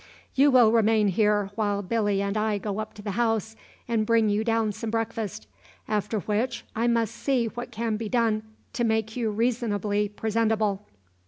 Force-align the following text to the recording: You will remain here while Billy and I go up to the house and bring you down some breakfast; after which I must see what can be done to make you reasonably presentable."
You 0.33 0.49
will 0.49 0.71
remain 0.71 1.09
here 1.09 1.51
while 1.53 1.83
Billy 1.83 2.23
and 2.23 2.35
I 2.35 2.57
go 2.57 2.79
up 2.79 2.95
to 2.95 3.03
the 3.03 3.11
house 3.11 3.55
and 3.87 4.03
bring 4.03 4.29
you 4.29 4.43
down 4.43 4.71
some 4.71 4.89
breakfast; 4.89 5.45
after 5.87 6.21
which 6.21 6.65
I 6.75 6.87
must 6.87 7.13
see 7.13 7.45
what 7.49 7.69
can 7.71 7.97
be 7.97 8.09
done 8.09 8.41
to 8.73 8.83
make 8.83 9.15
you 9.15 9.29
reasonably 9.29 10.09
presentable." 10.09 10.87